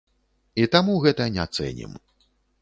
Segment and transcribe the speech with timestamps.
[0.63, 1.93] І таму гэта не цэнім.